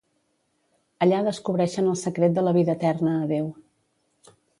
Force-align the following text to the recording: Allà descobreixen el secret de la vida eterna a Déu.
Allà 1.05 1.19
descobreixen 1.27 1.91
el 1.91 1.99
secret 2.03 2.33
de 2.37 2.45
la 2.47 2.53
vida 2.59 2.75
eterna 2.79 3.13
a 3.19 3.29
Déu. 3.33 3.53